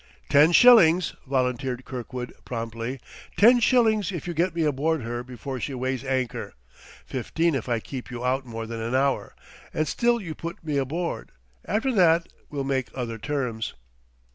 "Ten 0.29 0.51
shillings," 0.51 1.13
volunteered 1.27 1.85
Kirkwood 1.85 2.33
promptly; 2.43 2.99
"ten 3.37 3.59
shillings 3.59 4.11
if 4.11 4.27
you 4.27 4.33
get 4.33 4.55
me 4.55 4.63
aboard 4.63 5.03
her 5.03 5.23
before 5.23 5.59
she 5.59 5.75
weighs 5.75 6.03
anchor; 6.03 6.55
fifteen 7.05 7.53
if 7.53 7.69
I 7.69 7.79
keep 7.79 8.09
you 8.09 8.25
out 8.25 8.43
more 8.43 8.65
than 8.65 8.81
an 8.81 8.95
hour, 8.95 9.35
and 9.71 9.87
still 9.87 10.19
you 10.19 10.33
put 10.33 10.63
me 10.63 10.77
aboard. 10.77 11.31
After 11.65 11.93
that 11.93 12.27
we'll 12.49 12.63
make 12.63 12.87
other 12.95 13.19
terms." 13.19 13.75